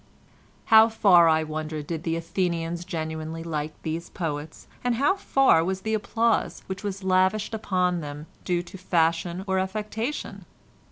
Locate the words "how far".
0.73-1.29, 4.95-5.63